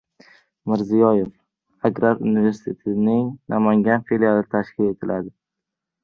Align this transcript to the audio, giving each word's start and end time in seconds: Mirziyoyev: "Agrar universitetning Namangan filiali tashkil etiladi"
Mirziyoyev: 0.67 1.29
"Agrar 1.89 2.15
universitetning 2.29 3.27
Namangan 3.53 4.05
filiali 4.07 4.47
tashkil 4.55 4.89
etiladi" 4.95 5.33